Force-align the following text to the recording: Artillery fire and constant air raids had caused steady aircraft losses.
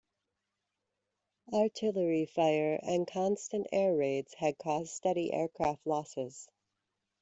Artillery 1.53 2.25
fire 2.25 2.79
and 2.81 3.05
constant 3.07 3.67
air 3.71 3.95
raids 3.95 4.33
had 4.33 4.57
caused 4.57 4.93
steady 4.93 5.31
aircraft 5.31 5.85
losses. 5.85 6.49